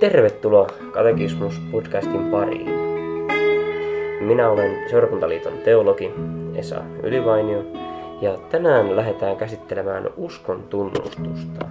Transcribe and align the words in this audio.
Tervetuloa 0.00 0.66
Katekismus-podcastin 0.92 2.30
pariin. 2.30 2.70
Minä 4.20 4.50
olen 4.50 4.90
Seurakuntaliiton 4.90 5.58
teologi 5.58 6.14
Esa 6.54 6.82
Ylivainio 7.02 7.64
ja 8.20 8.38
tänään 8.50 8.96
lähdetään 8.96 9.36
käsittelemään 9.36 10.10
uskon 10.16 10.62
tunnustusta. 10.62 11.66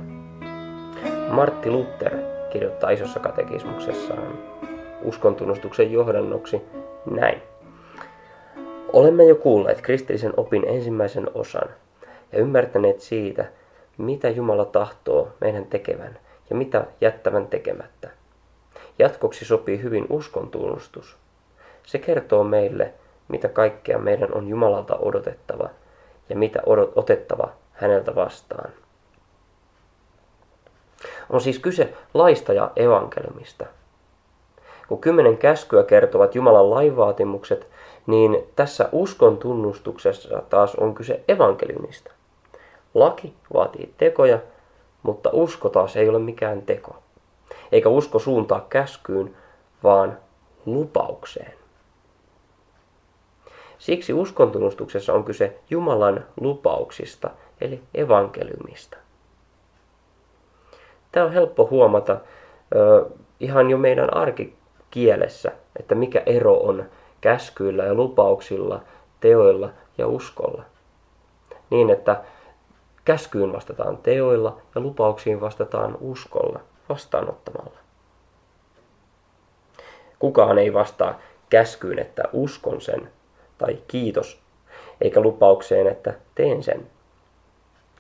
Martti 1.30 1.72
Luther 1.72 2.16
kirjoittaa 2.50 2.90
isossa 2.90 3.20
katekismuksessaan 3.20 4.40
uskon 5.04 5.36
tunnustuksen 5.36 5.92
johdannoksi 5.92 6.62
näin. 7.12 7.42
Olemme 8.94 9.24
jo 9.24 9.36
kuulleet 9.36 9.82
kristillisen 9.82 10.34
opin 10.38 10.64
ensimmäisen 10.68 11.30
osan 11.34 11.70
ja 12.32 12.40
ymmärtäneet 12.40 13.00
siitä, 13.00 13.46
mitä 13.98 14.30
Jumala 14.30 14.66
tahtoo 14.66 15.28
meidän 15.42 15.66
tekevän 15.66 16.20
ja 16.50 16.56
mitä 16.56 16.86
jättävän 17.02 17.48
tekemättä. 17.48 18.17
Jatkoksi 19.00 19.46
sopii 19.46 19.82
hyvin 19.82 20.06
uskon 20.10 20.50
tunnustus. 20.50 21.18
Se 21.86 22.00
kertoo 22.00 22.44
meille, 22.44 22.94
mitä 23.28 23.50
kaikkea 23.50 23.98
meidän 23.98 24.34
on 24.34 24.48
Jumalalta 24.48 24.96
odotettava 24.96 25.70
ja 26.30 26.36
mitä 26.36 26.60
odot- 26.60 26.92
otettava 26.96 27.50
häneltä 27.74 28.16
vastaan. 28.16 28.70
On 31.30 31.42
siis 31.42 31.60
kyse 31.60 31.94
laista 32.14 32.54
ja 32.54 32.72
evankeliumista. 32.76 33.66
Kun 34.88 35.02
kymmenen 35.02 35.38
käskyä 35.38 35.84
kertovat 35.84 36.36
Jumalan 36.36 36.70
laivaatimukset, 36.70 37.68
niin 38.08 38.44
tässä 38.56 38.90
uskon 38.92 39.38
tunnustuksessa 39.38 40.42
taas 40.50 40.76
on 40.76 40.96
kyse 40.96 41.24
evankeliumista. 41.28 42.12
Laki 42.94 43.34
vaatii 43.54 43.94
tekoja, 43.98 44.40
mutta 45.04 45.30
usko 45.34 45.70
taas 45.70 45.96
ei 45.96 46.10
ole 46.10 46.20
mikään 46.20 46.62
teko. 46.62 46.96
Eikä 47.72 47.90
usko 47.90 48.20
suuntaa 48.20 48.66
käskyyn, 48.70 49.36
vaan 49.84 50.18
lupaukseen. 50.66 51.54
Siksi 53.78 54.14
uskontunnustuksessa 54.14 55.14
on 55.14 55.24
kyse 55.24 55.60
Jumalan 55.70 56.26
lupauksista, 56.42 57.30
eli 57.62 57.82
evankeliumista. 57.94 58.98
Tämä 61.12 61.26
on 61.26 61.34
helppo 61.34 61.68
huomata 61.72 62.18
ihan 63.40 63.70
jo 63.70 63.78
meidän 63.78 64.18
arkikielessä, 64.18 65.52
että 65.80 65.96
mikä 65.96 66.24
ero 66.26 66.54
on 66.54 66.86
käskyillä 67.22 67.84
ja 67.84 67.94
lupauksilla, 67.94 68.82
teoilla 69.20 69.70
ja 69.98 70.08
uskolla. 70.08 70.64
Niin, 71.70 71.90
että 71.90 72.24
käskyyn 73.06 73.54
vastataan 73.54 73.98
teoilla 73.98 74.58
ja 74.76 74.82
lupauksiin 74.82 75.42
vastataan 75.42 75.98
uskolla, 76.02 76.60
vastaanottamalla. 76.90 77.78
Kukaan 80.20 80.58
ei 80.58 80.74
vastaa 80.74 81.20
käskyyn, 81.50 82.00
että 82.00 82.24
uskon 82.34 82.82
sen, 82.82 83.12
tai 83.58 83.78
kiitos, 83.88 84.40
eikä 85.02 85.20
lupaukseen, 85.20 85.88
että 85.88 86.14
teen 86.36 86.64
sen. 86.64 86.88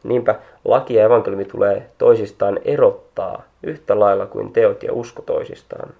Niinpä 0.03 0.35
laki 0.65 0.93
ja 0.93 1.03
evankeliumi 1.03 1.45
tulee 1.45 1.89
toisistaan 1.97 2.59
erottaa 2.65 3.43
yhtä 3.63 3.99
lailla 3.99 4.25
kuin 4.25 4.53
teot 4.53 4.83
ja 4.83 4.93
usko 4.93 5.21
toisistaan. 5.21 5.93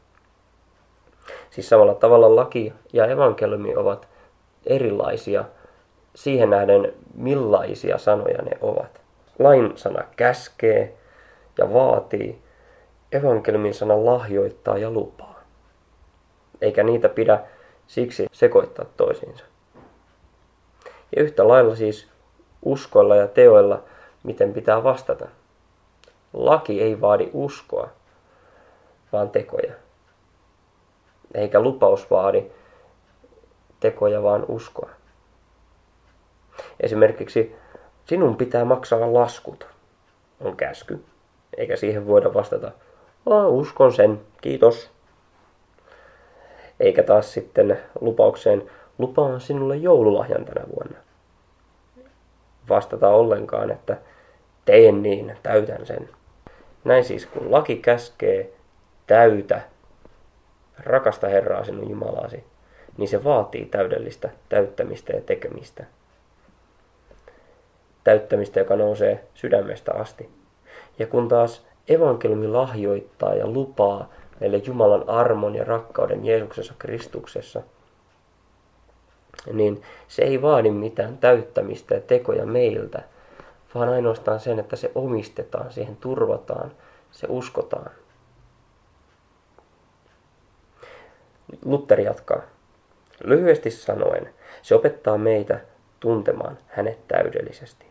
Siis 1.50 1.70
samalla 1.70 1.94
tavalla 1.94 2.36
laki 2.36 2.74
ja 2.94 3.06
evankeliumi 3.06 3.76
ovat 3.76 4.08
erilaisia 4.66 5.46
siihen 6.16 6.50
nähden, 6.50 6.94
millaisia 7.16 7.98
sanoja 7.98 8.42
ne 8.42 8.58
ovat. 8.62 9.02
Lain 9.40 9.72
sana 9.76 10.04
käskee 10.16 10.94
ja 11.58 11.74
vaatii, 11.74 12.42
evankeliumin 13.12 13.74
sana 13.74 14.06
lahjoittaa 14.06 14.78
ja 14.78 14.92
lupaa. 14.92 15.40
Eikä 16.62 16.84
niitä 16.84 17.10
pidä 17.10 17.40
siksi 17.88 18.28
sekoittaa 18.32 18.86
toisiinsa. 18.98 19.46
Ja 21.16 21.24
yhtä 21.24 21.48
lailla 21.48 21.76
siis 21.76 22.08
uskoilla 22.66 23.16
ja 23.16 23.28
teoilla, 23.28 23.84
miten 24.24 24.54
pitää 24.54 24.84
vastata. 24.84 25.28
Laki 26.34 26.82
ei 26.82 27.02
vaadi 27.02 27.30
uskoa, 27.34 27.90
vaan 29.14 29.30
tekoja. 29.30 29.74
Eikä 31.34 31.60
lupaus 31.60 32.12
vaadi 32.12 32.52
tekoja, 33.80 34.24
vaan 34.24 34.46
uskoa. 34.48 34.90
Esimerkiksi 36.80 37.56
sinun 38.06 38.38
pitää 38.38 38.66
maksaa 38.66 39.14
laskut, 39.14 39.68
on 40.40 40.58
käsky, 40.58 41.04
eikä 41.58 41.76
siihen 41.76 42.08
voida 42.08 42.34
vastata, 42.34 42.72
uskon 43.48 43.94
sen, 43.94 44.22
kiitos. 44.42 44.92
Eikä 46.80 47.04
taas 47.04 47.34
sitten 47.34 47.80
lupaukseen, 48.02 48.70
lupaan 48.98 49.42
sinulle 49.42 49.76
joululahjan 49.76 50.46
tänä 50.46 50.66
vuonna. 50.76 50.98
Vastata 52.70 53.10
ollenkaan, 53.10 53.72
että 53.72 53.98
teen 54.66 55.04
niin, 55.04 55.38
täytän 55.44 55.86
sen. 55.86 56.10
Näin 56.84 57.04
siis 57.04 57.26
kun 57.26 57.52
laki 57.52 57.76
käskee, 57.76 58.54
täytä, 59.08 59.62
rakasta 60.80 61.28
Herraa 61.28 61.64
sinun 61.64 61.90
Jumalasi, 61.90 62.44
niin 62.98 63.08
se 63.08 63.24
vaatii 63.24 63.66
täydellistä 63.66 64.30
täyttämistä 64.50 65.14
ja 65.14 65.22
tekemistä. 65.22 65.86
Täyttämistä, 68.04 68.60
joka 68.60 68.76
nousee 68.76 69.24
sydämestä 69.34 69.94
asti. 69.94 70.30
Ja 71.00 71.08
kun 71.08 71.28
taas 71.28 71.68
evankeliumi 71.88 72.48
lahjoittaa 72.48 73.34
ja 73.34 73.48
lupaa 73.48 74.10
meille 74.40 74.58
Jumalan 74.58 75.10
armon 75.10 75.56
ja 75.56 75.64
rakkauden 75.64 76.26
Jeesuksessa 76.26 76.74
Kristuksessa, 76.80 77.62
niin 79.54 79.82
se 80.08 80.22
ei 80.22 80.42
vaadi 80.42 80.72
mitään 80.72 81.18
täyttämistä 81.18 81.96
ja 81.96 82.02
tekoja 82.02 82.46
meiltä, 82.46 83.04
vaan 83.76 83.90
ainoastaan 83.90 84.40
sen, 84.40 84.60
että 84.60 84.76
se 84.76 84.92
omistetaan, 84.96 85.72
siihen 85.72 85.96
turvataan, 85.96 86.72
se 87.12 87.28
uskotaan. 87.30 87.92
Luther 91.66 92.00
jatkaa. 92.00 92.42
Lyhyesti 93.24 93.72
sanoen, 93.72 94.34
se 94.62 94.76
opettaa 94.76 95.18
meitä 95.18 95.60
tuntemaan 96.00 96.58
hänet 96.68 97.08
täydellisesti. 97.08 97.86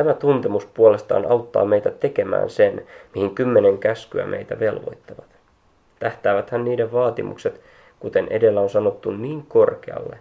Tämä 0.00 0.14
tuntemus 0.14 0.66
puolestaan 0.66 1.30
auttaa 1.30 1.64
meitä 1.64 1.90
tekemään 1.90 2.50
sen, 2.50 2.86
mihin 3.14 3.34
kymmenen 3.34 3.78
käskyä 3.78 4.26
meitä 4.26 4.58
velvoittavat. 4.60 5.24
Tähtääväthän 5.98 6.64
niiden 6.64 6.92
vaatimukset, 6.92 7.60
kuten 7.98 8.28
edellä 8.30 8.60
on 8.60 8.70
sanottu, 8.70 9.10
niin 9.10 9.46
korkealle, 9.46 10.18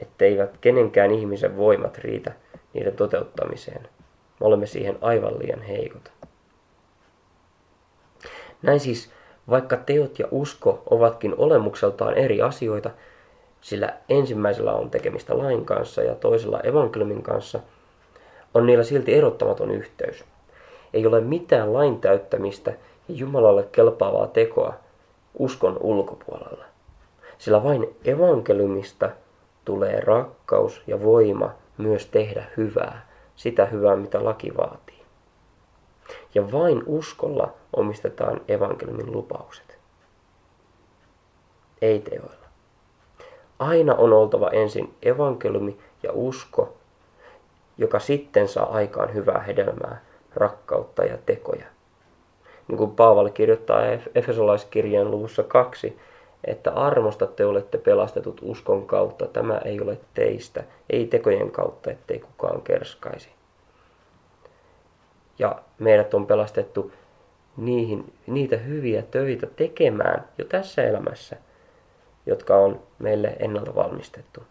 etteivät 0.00 0.58
kenenkään 0.60 1.10
ihmisen 1.10 1.56
voimat 1.56 1.98
riitä 1.98 2.32
niiden 2.74 2.96
toteuttamiseen. 2.96 3.82
Me 4.40 4.46
olemme 4.46 4.66
siihen 4.66 4.98
aivan 5.00 5.38
liian 5.38 5.62
heikot. 5.62 6.12
Näin 8.62 8.80
siis, 8.80 9.12
vaikka 9.50 9.76
teot 9.76 10.18
ja 10.18 10.28
usko 10.30 10.82
ovatkin 10.90 11.34
olemukseltaan 11.36 12.14
eri 12.14 12.42
asioita, 12.42 12.90
sillä 13.60 13.94
ensimmäisellä 14.08 14.72
on 14.72 14.90
tekemistä 14.90 15.38
lain 15.38 15.64
kanssa 15.64 16.02
ja 16.02 16.14
toisella 16.14 16.60
evankeliumin 16.60 17.22
kanssa– 17.22 17.60
on 18.54 18.66
niillä 18.66 18.84
silti 18.84 19.14
erottamaton 19.14 19.70
yhteys. 19.70 20.24
Ei 20.92 21.06
ole 21.06 21.20
mitään 21.20 21.72
lain 21.72 22.00
täyttämistä 22.00 22.70
ja 23.08 23.14
Jumalalle 23.14 23.68
kelpaavaa 23.72 24.26
tekoa 24.26 24.74
uskon 25.38 25.76
ulkopuolella. 25.80 26.64
Sillä 27.38 27.62
vain 27.62 27.96
evankeliumista 28.04 29.10
tulee 29.64 30.00
rakkaus 30.00 30.82
ja 30.86 31.02
voima 31.02 31.50
myös 31.78 32.06
tehdä 32.06 32.44
hyvää, 32.56 33.06
sitä 33.36 33.66
hyvää 33.66 33.96
mitä 33.96 34.24
laki 34.24 34.56
vaatii. 34.56 35.02
Ja 36.34 36.52
vain 36.52 36.82
uskolla 36.86 37.52
omistetaan 37.76 38.40
evankeliumin 38.48 39.12
lupaukset. 39.12 39.78
Ei 41.82 42.00
teoilla. 42.00 42.48
Aina 43.58 43.94
on 43.94 44.12
oltava 44.12 44.50
ensin 44.50 44.94
evankeliumi 45.02 45.78
ja 46.02 46.12
usko 46.12 46.76
joka 47.78 47.98
sitten 47.98 48.48
saa 48.48 48.72
aikaan 48.72 49.14
hyvää 49.14 49.40
hedelmää, 49.40 50.00
rakkautta 50.34 51.04
ja 51.04 51.18
tekoja. 51.26 51.66
Niin 52.68 52.78
kuin 52.78 52.90
Paavali 52.90 53.30
kirjoittaa 53.30 53.80
Efesolaiskirjan 54.14 55.10
luvussa 55.10 55.42
kaksi, 55.42 55.98
että 56.44 56.72
armosta 56.72 57.26
te 57.26 57.44
olette 57.44 57.78
pelastetut 57.78 58.40
uskon 58.42 58.86
kautta, 58.86 59.26
tämä 59.26 59.58
ei 59.64 59.80
ole 59.80 59.98
teistä, 60.14 60.64
ei 60.90 61.06
tekojen 61.06 61.50
kautta, 61.50 61.90
ettei 61.90 62.18
kukaan 62.18 62.62
kerskaisi. 62.62 63.28
Ja 65.38 65.62
meidät 65.78 66.14
on 66.14 66.26
pelastettu 66.26 66.92
niihin, 67.56 68.12
niitä 68.26 68.56
hyviä 68.56 69.02
töitä 69.02 69.46
tekemään 69.56 70.24
jo 70.38 70.44
tässä 70.44 70.84
elämässä, 70.84 71.36
jotka 72.26 72.56
on 72.56 72.80
meille 72.98 73.36
ennalta 73.38 73.74
valmistettu. 73.74 74.42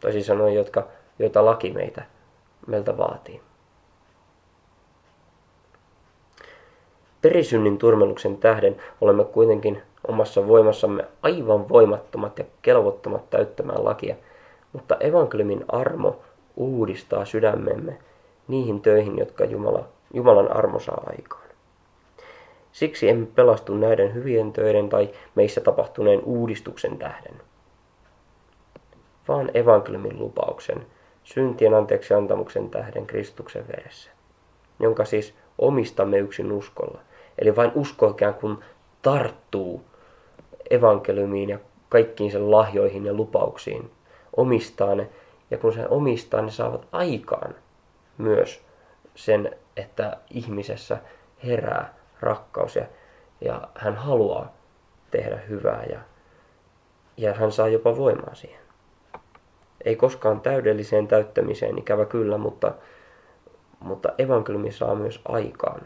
Toisin 0.00 0.24
sanoen, 0.24 0.54
jotka, 0.54 0.88
joita 1.18 1.44
laki 1.44 1.70
meitä 1.70 2.04
meiltä 2.66 2.98
vaatii. 2.98 3.40
Perisynnin 7.22 7.78
turmeluksen 7.78 8.38
tähden 8.38 8.76
olemme 9.00 9.24
kuitenkin 9.24 9.82
omassa 10.08 10.48
voimassamme 10.48 11.04
aivan 11.22 11.68
voimattomat 11.68 12.38
ja 12.38 12.44
kelvottomat 12.62 13.30
täyttämään 13.30 13.84
lakia, 13.84 14.16
mutta 14.72 14.96
evankeliumin 15.00 15.64
armo 15.68 16.20
uudistaa 16.56 17.24
sydämemme 17.24 17.98
niihin 18.48 18.80
töihin, 18.80 19.18
jotka 19.18 19.44
Jumala, 19.44 19.88
Jumalan 20.14 20.56
armo 20.56 20.80
saa 20.80 21.02
aikaan. 21.06 21.44
Siksi 22.72 23.08
emme 23.08 23.26
pelastu 23.26 23.74
näiden 23.74 24.14
hyvien 24.14 24.52
töiden 24.52 24.88
tai 24.88 25.10
meissä 25.34 25.60
tapahtuneen 25.60 26.22
uudistuksen 26.24 26.98
tähden, 26.98 27.34
vaan 29.28 29.50
evankeliumin 29.54 30.18
lupauksen, 30.18 30.86
syntien 31.24 31.74
anteeksi 31.74 32.14
antamuksen 32.14 32.70
tähden 32.70 33.06
Kristuksen 33.06 33.68
veressä, 33.68 34.10
jonka 34.80 35.04
siis 35.04 35.34
omistamme 35.58 36.18
yksin 36.18 36.52
uskolla. 36.52 37.00
Eli 37.38 37.56
vain 37.56 37.72
usko 37.74 38.08
ikään 38.08 38.34
kuin 38.34 38.58
tarttuu 39.02 39.84
evankeliumiin 40.70 41.48
ja 41.48 41.58
kaikkiin 41.88 42.32
sen 42.32 42.50
lahjoihin 42.50 43.06
ja 43.06 43.14
lupauksiin, 43.14 43.90
omistaa 44.36 44.94
ne, 44.94 45.08
ja 45.50 45.58
kun 45.58 45.72
se 45.72 45.86
omistaa, 45.88 46.42
ne 46.42 46.50
saavat 46.50 46.86
aikaan 46.92 47.54
myös 48.18 48.62
sen, 49.14 49.56
että 49.76 50.16
ihmisessä 50.30 50.98
herää 51.44 51.94
rakkaus 52.20 52.76
ja, 52.76 52.84
ja 53.40 53.68
hän 53.74 53.96
haluaa 53.96 54.52
tehdä 55.10 55.36
hyvää 55.36 55.84
ja, 55.84 56.00
ja 57.16 57.34
hän 57.34 57.52
saa 57.52 57.68
jopa 57.68 57.96
voimaa 57.96 58.34
siihen. 58.34 58.63
Ei 59.84 59.96
koskaan 59.96 60.40
täydelliseen 60.40 61.08
täyttämiseen, 61.08 61.78
ikävä 61.78 62.04
kyllä, 62.04 62.38
mutta, 62.38 62.72
mutta 63.80 64.12
evankeliumi 64.18 64.72
saa 64.72 64.94
myös 64.94 65.20
aikaan 65.24 65.80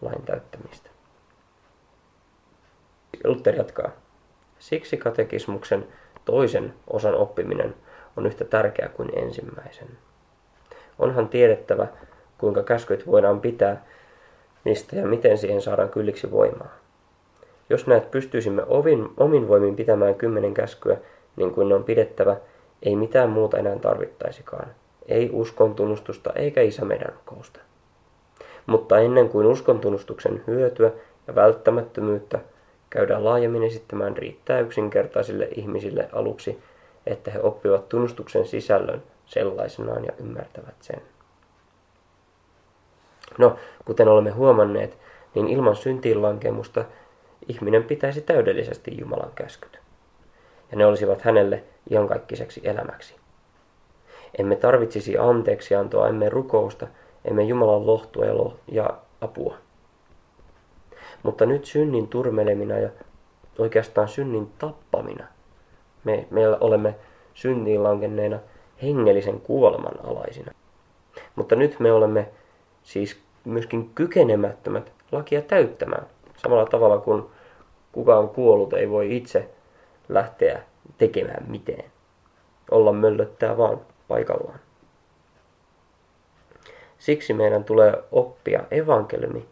lain 0.00 0.22
täyttämistä. 0.22 0.90
Luther 3.24 3.56
jatkaa. 3.56 3.90
Siksi 4.58 4.96
katekismuksen 4.96 5.86
toisen 6.24 6.74
osan 6.90 7.14
oppiminen 7.14 7.74
on 8.16 8.26
yhtä 8.26 8.44
tärkeää 8.44 8.88
kuin 8.88 9.18
ensimmäisen. 9.18 9.88
Onhan 10.98 11.28
tiedettävä, 11.28 11.86
kuinka 12.38 12.62
käskyt 12.62 13.06
voidaan 13.06 13.40
pitää 13.40 13.84
niistä 14.64 14.96
ja 14.96 15.06
miten 15.06 15.38
siihen 15.38 15.62
saadaan 15.62 15.88
kylliksi 15.88 16.30
voimaa. 16.30 16.76
Jos 17.70 17.86
näet 17.86 18.10
pystyisimme 18.10 18.62
ovin, 18.66 19.08
omin 19.16 19.48
voimin 19.48 19.76
pitämään 19.76 20.14
kymmenen 20.14 20.54
käskyä, 20.54 20.96
niin 21.36 21.50
kuin 21.50 21.68
ne 21.68 21.74
on 21.74 21.84
pidettävä, 21.84 22.36
ei 22.82 22.96
mitään 22.96 23.30
muuta 23.30 23.58
enää 23.58 23.78
tarvittaisikaan. 23.78 24.68
Ei 25.08 25.30
uskon 25.32 25.74
tunnustusta 25.74 26.32
eikä 26.32 26.60
isä 26.60 26.84
meidän 26.84 27.12
rukousta. 27.12 27.60
Mutta 28.66 28.98
ennen 28.98 29.28
kuin 29.28 29.46
uskon 29.46 29.80
tunnustuksen 29.80 30.44
hyötyä 30.46 30.90
ja 31.26 31.34
välttämättömyyttä 31.34 32.38
käydään 32.90 33.24
laajemmin 33.24 33.62
esittämään, 33.62 34.16
riittää 34.16 34.60
yksinkertaisille 34.60 35.48
ihmisille 35.56 36.08
aluksi, 36.12 36.58
että 37.06 37.30
he 37.30 37.40
oppivat 37.42 37.88
tunnustuksen 37.88 38.46
sisällön 38.46 39.02
sellaisenaan 39.26 40.04
ja 40.04 40.12
ymmärtävät 40.20 40.74
sen. 40.80 41.02
No, 43.38 43.56
kuten 43.84 44.08
olemme 44.08 44.30
huomanneet, 44.30 44.98
niin 45.34 45.48
ilman 45.48 45.76
syntiin 45.76 46.22
lankemusta 46.22 46.84
ihminen 47.48 47.84
pitäisi 47.84 48.20
täydellisesti 48.20 48.96
Jumalan 49.00 49.32
käskyt. 49.34 49.78
Ja 50.72 50.78
ne 50.78 50.86
olisivat 50.86 51.22
hänelle 51.22 51.62
iankaikkaiseksi 51.90 52.60
elämäksi. 52.64 53.14
Emme 54.38 54.56
tarvitsisi 54.56 55.18
anteeksiantoa, 55.18 56.08
emme 56.08 56.28
rukousta, 56.28 56.86
emme 57.24 57.42
Jumalan 57.42 57.86
lohtua 57.86 58.24
ja, 58.68 58.90
apua. 59.20 59.56
Mutta 61.22 61.46
nyt 61.46 61.64
synnin 61.64 62.08
turmelemina 62.08 62.78
ja 62.78 62.88
oikeastaan 63.58 64.08
synnin 64.08 64.52
tappamina, 64.58 65.26
me, 66.04 66.26
me 66.30 66.48
olemme 66.48 66.94
syntiin 67.34 67.82
lankenneena 67.82 68.38
hengellisen 68.82 69.40
kuoleman 69.40 70.04
alaisina. 70.04 70.52
Mutta 71.36 71.56
nyt 71.56 71.80
me 71.80 71.92
olemme 71.92 72.28
siis 72.82 73.20
myöskin 73.44 73.90
kykenemättömät 73.94 74.92
lakia 75.12 75.42
täyttämään. 75.42 76.06
Samalla 76.36 76.66
tavalla 76.66 76.98
kuin 76.98 77.22
kukaan 77.92 78.28
kuollut 78.28 78.72
ei 78.72 78.90
voi 78.90 79.16
itse 79.16 79.48
lähteä 80.08 80.62
tekemään 80.98 81.50
mitään. 81.50 81.84
Olla 82.70 82.92
möllöttää 82.92 83.56
vaan 83.56 83.80
paikallaan. 84.08 84.58
Siksi 86.98 87.34
meidän 87.34 87.64
tulee 87.64 88.04
oppia 88.12 88.64
evankeliumi, 88.70 89.46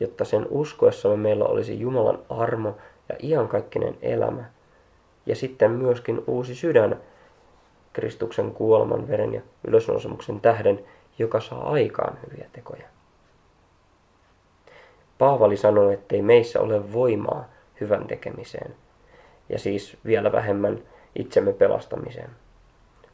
jotta 0.00 0.24
sen 0.24 0.46
uskoessamme 0.50 1.16
meillä 1.16 1.44
olisi 1.44 1.80
Jumalan 1.80 2.18
armo 2.28 2.76
ja 3.08 3.16
iankaikkinen 3.22 3.98
elämä. 4.02 4.44
Ja 5.26 5.36
sitten 5.36 5.70
myöskin 5.70 6.24
uusi 6.26 6.54
sydän 6.54 7.00
Kristuksen 7.92 8.50
kuoleman, 8.50 9.08
veren 9.08 9.34
ja 9.34 9.40
ylösnousemuksen 9.66 10.40
tähden, 10.40 10.84
joka 11.18 11.40
saa 11.40 11.70
aikaan 11.70 12.18
hyviä 12.26 12.46
tekoja. 12.52 12.86
Paavali 15.18 15.56
sanoi, 15.56 15.94
ettei 15.94 16.22
meissä 16.22 16.60
ole 16.60 16.92
voimaa 16.92 17.48
hyvän 17.80 18.06
tekemiseen, 18.06 18.74
ja 19.50 19.58
siis 19.58 19.96
vielä 20.04 20.32
vähemmän 20.32 20.78
itsemme 21.14 21.52
pelastamiseen. 21.52 22.30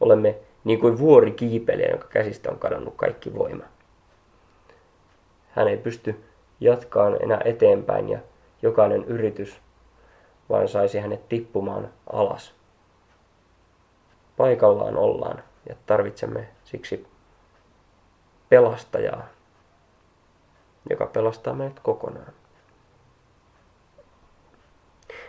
Olemme 0.01 0.39
niin 0.65 0.81
kuin 0.81 0.99
vuori 0.99 1.31
kiipeilijä, 1.31 1.89
jonka 1.89 2.09
käsistä 2.09 2.51
on 2.51 2.59
kadonnut 2.59 2.95
kaikki 2.97 3.35
voima. 3.35 3.65
Hän 5.51 5.69
ei 5.69 5.77
pysty 5.77 6.25
jatkaan 6.61 7.17
enää 7.23 7.41
eteenpäin 7.45 8.09
ja 8.09 8.19
jokainen 8.63 9.05
yritys 9.05 9.61
vain 10.49 10.69
saisi 10.69 10.99
hänet 10.99 11.29
tippumaan 11.29 11.89
alas. 12.13 12.55
Paikallaan 14.37 14.97
ollaan 14.97 15.43
ja 15.69 15.75
tarvitsemme 15.87 16.49
siksi 16.65 17.07
pelastajaa, 18.49 19.27
joka 20.91 21.07
pelastaa 21.07 21.55
meidät 21.55 21.81
kokonaan. 21.83 22.33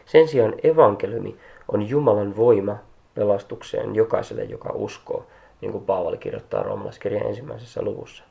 Sen 0.08 0.28
sijaan 0.28 0.54
evankeliumi 0.64 1.38
on 1.72 1.90
Jumalan 1.90 2.38
voima 2.38 2.78
pelastukseen 3.14 3.96
jokaiselle, 3.96 4.44
joka 4.44 4.70
uskoo, 4.74 5.26
niin 5.62 5.72
kuin 5.72 5.86
Paavali 5.86 6.18
kirjoittaa 6.18 6.64
roomalaiskirjan 6.64 7.28
ensimmäisessä 7.28 7.82
luvussa. 7.82 8.24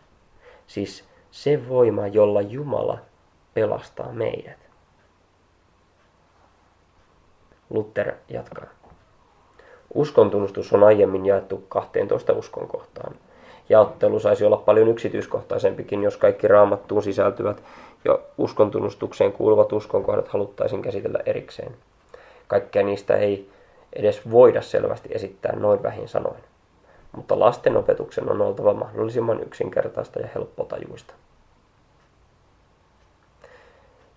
Siis 0.66 1.04
se 1.30 1.68
voima, 1.68 2.06
jolla 2.06 2.40
Jumala 2.40 2.99
pelastaa 3.54 4.12
meidät. 4.12 4.59
Luther 7.71 8.12
jatkaa. 8.28 8.66
Uskontunnustus 9.95 10.73
on 10.73 10.85
aiemmin 10.85 11.26
jaettu 11.26 11.64
12 11.68 12.33
uskon 12.33 12.68
kohtaan. 13.66 13.87
Jaottelu 13.87 14.20
saisi 14.20 14.44
olla 14.44 14.56
paljon 14.56 14.88
yksityiskohtaisempikin, 14.88 16.02
jos 16.02 16.16
kaikki 16.16 16.49
raamattuun 16.49 17.02
sisältyvät 17.02 17.62
ja 18.04 18.18
uskontunnustukseen 18.38 19.32
kuuluvat 19.32 19.73
uskonkohdat 19.73 20.28
haluttaisiin 20.28 20.82
käsitellä 20.82 21.18
erikseen. 21.26 21.76
Kaikkea 22.49 22.82
niistä 22.82 23.14
ei 23.14 23.49
edes 23.92 24.30
voida 24.30 24.62
selvästi 24.62 25.08
esittää 25.12 25.56
noin 25.56 25.82
vähin 25.82 26.08
sanoin. 26.08 26.40
Mutta 27.12 27.38
lasten 27.38 27.76
opetuksen 27.76 28.30
on 28.30 28.40
oltava 28.40 28.75
mahdollisimman 28.75 29.40
yksinkertaista 29.40 30.20
ja 30.20 30.28
helppotajuista. 30.35 31.14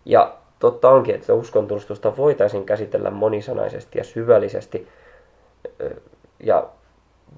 Ja 0.06 0.36
totta 0.60 0.90
onkin, 0.90 1.16
että 1.16 1.34
uskontunnustusta 1.34 2.18
voitaisiin 2.18 2.66
käsitellä 2.66 3.10
monisanaisesti 3.10 3.98
ja 3.98 4.04
syvällisesti 4.04 4.88
ja 6.40 6.70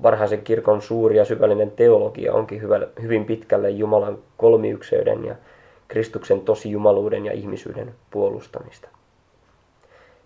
varhaisen 0.04 0.42
kirkon 0.42 0.82
suuri 0.82 1.18
ja 1.18 1.26
syvällinen 1.26 1.72
teologia 1.72 2.34
onkin 2.34 2.62
hyvin 3.02 3.26
pitkälle 3.26 3.70
Jumalan 3.70 4.18
kolmiykseyden 4.38 5.26
ja 5.26 5.36
Kristuksen 5.88 6.42
tosijumaluuden 6.42 7.26
ja 7.26 7.32
ihmisyyden 7.32 7.94
puolustamista. 8.12 8.90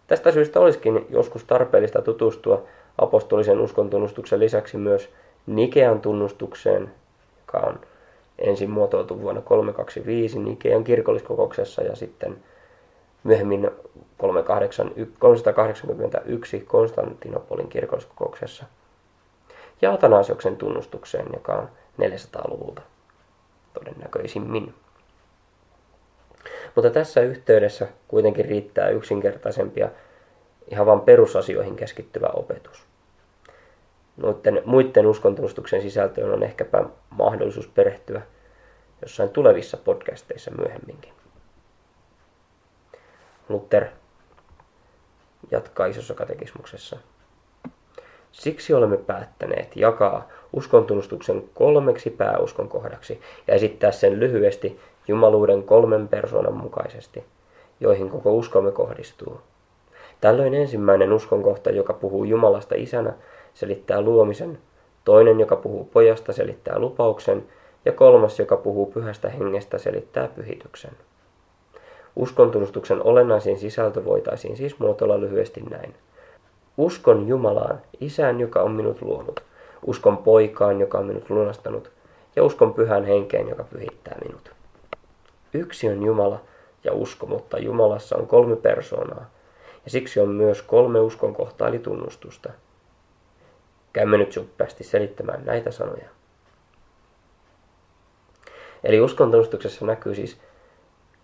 Tästä 0.08 0.32
syystä 0.32 0.60
olisikin 0.60 1.06
joskus 1.10 1.44
tarpeellista 1.44 2.02
tutustua 2.02 2.64
apostolisen 2.98 3.60
uskontunnustuksen 3.60 4.40
lisäksi 4.40 4.78
myös 4.78 5.10
Nikean 5.46 6.02
tunnustukseen, 6.02 6.92
joka 7.40 7.68
on 7.68 7.80
ensin 8.40 8.70
muotoiltu 8.70 9.22
vuonna 9.22 9.42
325 9.42 10.40
Nikean 10.40 10.84
kirkolliskokouksessa 10.84 11.82
ja 11.82 11.96
sitten 11.96 12.38
myöhemmin 13.24 13.72
381 15.20 16.60
Konstantinopolin 16.60 17.68
kirkolliskokouksessa 17.68 18.66
ja 19.82 19.94
Atanasioksen 19.94 20.58
tunnustukseen, 20.58 21.28
joka 21.34 21.54
on 21.54 21.70
400-luvulta 22.02 22.82
todennäköisimmin. 23.74 24.74
Mutta 26.76 26.90
tässä 26.90 27.22
yhteydessä 27.22 27.88
kuitenkin 28.08 28.46
riittää 28.46 28.90
yksinkertaisempia 28.90 29.90
ihan 30.72 30.86
vain 30.86 31.00
perusasioihin 31.00 31.76
keskittyvä 31.76 32.28
opetus. 32.34 32.86
Noiden 34.18 34.62
muiden 34.66 35.08
uskontunnustuksen 35.08 35.82
sisältöön 35.82 36.34
on 36.34 36.44
ehkäpä 36.44 36.86
mahdollisuus 37.10 37.68
perehtyä 37.68 38.22
jossain 39.02 39.30
tulevissa 39.30 39.78
podcasteissa 39.78 40.52
myöhemminkin. 40.52 41.14
Luther 43.50 43.86
jatkaa 45.52 45.86
isossa 45.86 46.14
katekismuksessa. 46.14 46.98
Siksi 48.36 48.74
olemme 48.74 48.98
päättäneet 48.98 49.76
jakaa 49.76 50.28
uskontunnustuksen 50.54 51.44
kolmeksi 51.54 52.10
pääuskon 52.10 52.70
kohdaksi 52.70 53.22
ja 53.48 53.54
esittää 53.54 53.92
sen 53.92 54.20
lyhyesti 54.20 54.80
jumaluuden 55.08 55.64
kolmen 55.64 56.08
persoonan 56.08 56.54
mukaisesti, 56.54 57.24
joihin 57.80 58.10
koko 58.10 58.34
uskomme 58.34 58.72
kohdistuu. 58.72 59.42
Tällöin 60.22 60.54
ensimmäinen 60.54 61.14
uskonkohta, 61.14 61.70
joka 61.70 61.94
puhuu 61.94 62.24
Jumalasta 62.24 62.76
isänä, 62.78 63.14
selittää 63.54 64.02
luomisen, 64.02 64.58
toinen, 65.06 65.40
joka 65.40 65.56
puhuu 65.56 65.86
pojasta, 65.94 66.34
selittää 66.34 66.80
lupauksen, 66.80 67.46
ja 67.86 67.92
kolmas, 67.92 68.40
joka 68.40 68.58
puhuu 68.58 68.86
pyhästä 68.86 69.30
hengestä, 69.30 69.78
selittää 69.78 70.28
pyhityksen. 70.28 70.92
Uskontunnustuksen 72.16 73.04
olennaisin 73.04 73.58
sisältö 73.58 74.06
voitaisiin 74.06 74.58
siis 74.58 74.80
muotoilla 74.80 75.20
lyhyesti 75.20 75.62
näin. 75.62 75.96
Uskon 76.78 77.28
Jumalaan, 77.28 77.82
Isään, 78.00 78.40
joka 78.40 78.62
on 78.62 78.72
minut 78.72 79.02
luonut. 79.02 79.44
Uskon 79.86 80.18
poikaan, 80.18 80.80
joka 80.80 80.98
on 80.98 81.06
minut 81.06 81.30
lunastanut. 81.30 81.92
Ja 82.36 82.44
uskon 82.44 82.74
pyhän 82.74 83.06
henkeen, 83.06 83.50
joka 83.50 83.64
pyhittää 83.64 84.18
minut. 84.26 84.52
Yksi 85.54 85.90
on 85.90 86.04
Jumala 86.04 86.42
ja 86.84 86.94
usko, 86.94 87.26
mutta 87.26 87.60
Jumalassa 87.60 88.18
on 88.18 88.28
kolme 88.28 88.56
persoonaa. 88.56 89.30
Ja 89.86 89.92
siksi 89.92 90.20
on 90.20 90.30
myös 90.30 90.62
kolme 90.62 91.00
uskonkohtaa 91.00 91.68
eli 91.68 91.80
tunnustusta. 91.80 92.50
Käymme 93.94 94.18
nyt 94.18 94.32
suppeasti 94.32 94.84
selittämään 94.84 95.46
näitä 95.46 95.72
sanoja. 95.72 96.10
Eli 98.84 99.02
uskontunnustuksessa 99.02 99.86
näkyy 99.86 100.16
siis 100.16 100.38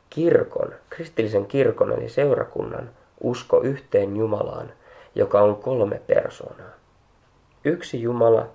kirkon, 0.10 0.74
kristillisen 0.90 1.46
kirkon 1.46 1.92
eli 1.92 2.10
seurakunnan 2.10 2.90
usko 3.22 3.62
yhteen 3.62 4.18
Jumalaan, 4.18 4.74
joka 5.16 5.42
on 5.42 5.56
kolme 5.56 6.02
persoonaa. 6.08 6.72
Yksi 7.66 8.02
Jumala, 8.02 8.48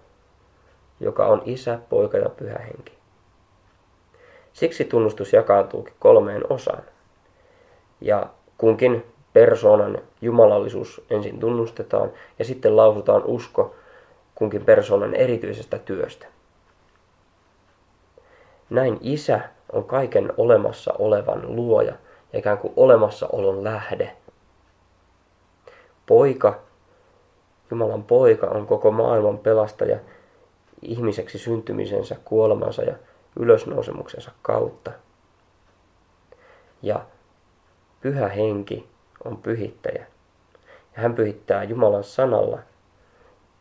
joka 1.01 1.27
on 1.27 1.43
Isä, 1.45 1.79
Poika 1.89 2.19
ja 2.19 2.29
Pyhä 2.29 2.59
Henki. 2.59 2.93
Siksi 4.53 4.85
tunnustus 4.85 5.33
jakaantuukin 5.33 5.95
kolmeen 5.99 6.43
osaan. 6.51 6.83
Ja 8.01 8.27
kunkin 8.59 9.05
persoonan 9.33 9.99
jumalallisuus 10.21 11.03
ensin 11.11 11.41
tunnustetaan 11.41 12.11
ja 12.39 12.45
sitten 12.45 12.77
lausutaan 12.77 13.25
usko 13.25 13.75
kunkin 14.35 14.65
persoonan 14.65 15.15
erityisestä 15.15 15.79
työstä. 15.79 16.27
Näin 18.71 18.99
isä 19.01 19.41
on 19.73 19.85
kaiken 19.85 20.33
olemassa 20.37 20.95
olevan 20.99 21.57
luoja 21.57 21.95
ja 22.33 22.39
ikään 22.39 22.59
kuin 22.59 22.73
olemassaolon 22.77 23.65
lähde. 23.65 24.17
Poika, 26.07 26.61
Jumalan 27.71 28.05
poika 28.05 28.47
on 28.47 28.67
koko 28.67 28.91
maailman 28.91 29.39
pelastaja 29.39 29.99
ihmiseksi 30.83 31.39
syntymisensä, 31.39 32.17
kuolemansa 32.25 32.83
ja 32.83 32.95
ylösnousemuksensa 33.37 34.31
kautta. 34.43 34.91
Ja 36.83 37.01
pyhä 38.01 38.29
henki 38.29 38.89
on 39.25 39.37
pyhittäjä. 39.37 40.07
Ja 40.97 41.03
hän 41.03 41.15
pyhittää 41.15 41.65
Jumalan 41.65 42.05
sanalla 42.05 42.59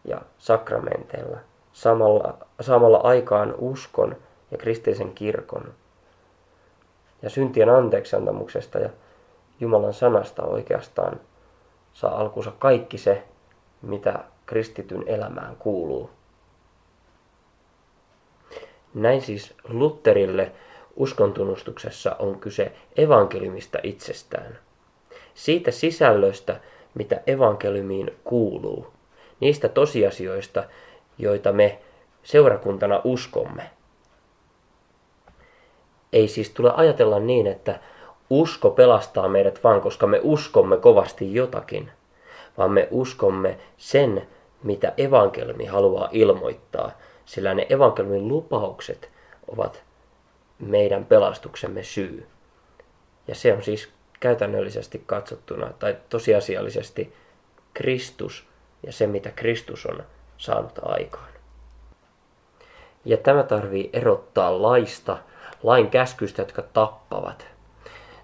ja 0.05 0.21
sakramenteilla 0.37 1.37
samalla, 1.73 2.37
samalla 2.61 2.97
aikaan 2.97 3.55
uskon 3.57 4.15
ja 4.51 4.57
kristillisen 4.57 5.13
kirkon. 5.13 5.73
Ja 7.21 7.29
syntien 7.29 7.69
anteeksiantamuksesta 7.69 8.79
ja 8.79 8.89
Jumalan 9.59 9.93
sanasta 9.93 10.43
oikeastaan 10.43 11.19
saa 11.95 12.19
alkunsa 12.19 12.51
kaikki 12.59 12.97
se, 12.97 13.23
mitä 13.81 14.19
kristityn 14.45 15.03
elämään 15.07 15.55
kuuluu. 15.55 16.09
Näin 18.93 19.21
siis 19.21 19.53
Lutterille 19.69 20.51
uskontunnustuksessa 20.95 22.15
on 22.19 22.39
kyse 22.39 22.71
evankeliumista 22.97 23.79
itsestään. 23.83 24.59
Siitä 25.33 25.71
sisällöstä, 25.71 26.59
mitä 26.93 27.21
evankeliumiin 27.27 28.15
kuuluu. 28.23 28.87
Niistä 29.39 29.69
tosiasioista, 29.69 30.63
joita 31.17 31.51
me 31.51 31.79
seurakuntana 32.23 33.01
uskomme. 33.03 33.69
Ei 36.13 36.27
siis 36.27 36.49
tule 36.49 36.71
ajatella 36.75 37.19
niin, 37.19 37.47
että 37.47 37.79
usko 38.29 38.69
pelastaa 38.69 39.27
meidät 39.27 39.63
vain, 39.63 39.81
koska 39.81 40.07
me 40.07 40.19
uskomme 40.23 40.77
kovasti 40.77 41.33
jotakin, 41.33 41.91
vaan 42.57 42.71
me 42.71 42.87
uskomme 42.91 43.57
sen, 43.77 44.27
mitä 44.63 44.93
evankeliumi 44.97 45.65
haluaa 45.65 46.09
ilmoittaa, 46.11 46.91
sillä 47.25 47.53
ne 47.53 47.67
evankeliumin 47.69 48.27
lupaukset 48.27 49.09
ovat 49.47 49.83
meidän 50.59 51.05
pelastuksemme 51.05 51.83
syy. 51.83 52.27
Ja 53.27 53.35
se 53.35 53.53
on 53.53 53.63
siis 53.63 53.89
käytännöllisesti 54.19 55.03
katsottuna 55.05 55.73
tai 55.79 55.97
tosiasiallisesti 56.09 57.13
Kristus 57.73 58.47
ja 58.83 58.91
se, 58.91 59.07
mitä 59.07 59.31
Kristus 59.31 59.85
on 59.85 60.03
saanut 60.37 60.79
aikaan. 60.81 61.29
Ja 63.05 63.17
tämä 63.17 63.43
tarvii 63.43 63.89
erottaa 63.93 64.61
laista, 64.61 65.17
lain 65.63 65.89
käskystä, 65.89 66.41
jotka 66.41 66.61
tappavat. 66.61 67.54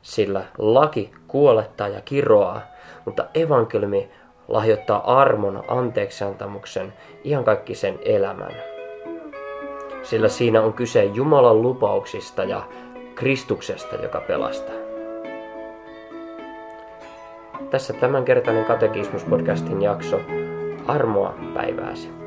Sillä 0.02 0.44
laki 0.58 1.12
kuolettaa 1.28 1.88
ja 1.88 2.02
kiroaa, 2.02 2.62
mutta 3.06 3.26
evankeliumi 3.34 4.10
lahjoittaa 4.48 5.22
armon, 5.22 5.64
anteeksiantamuksen, 5.68 6.94
ihan 7.24 7.44
kaikki 7.44 7.76
sen 7.76 8.00
elämän. 8.06 8.52
Sillä 10.04 10.28
siinä 10.28 10.62
on 10.62 10.74
kyse 10.74 11.04
Jumalan 11.04 11.62
lupauksista 11.62 12.44
ja 12.44 12.64
Kristuksesta, 13.16 13.96
joka 13.96 14.22
pelastaa. 14.22 14.76
Tässä 17.70 17.94
tämänkertainen 17.94 18.66
Katekismus-podcastin 18.66 19.82
jakso. 19.82 20.20
Armoa 20.88 21.36
päivääsi. 21.54 22.21